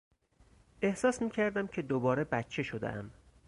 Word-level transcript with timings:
احساس 0.81 1.21
میکردم 1.21 1.67
که 1.67 1.81
دوباره 1.81 2.23
بچه 2.23 2.63
شدهام. 2.63 3.11